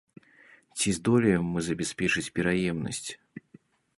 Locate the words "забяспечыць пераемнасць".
1.69-3.09